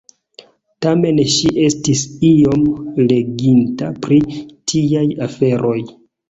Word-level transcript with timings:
Tamen 0.85 1.19
ŝi 1.33 1.51
estis 1.65 2.01
iom 2.29 2.63
leginta 3.11 3.91
pri 4.07 4.19
tiaj 4.73 5.05
aferoj. 5.29 5.77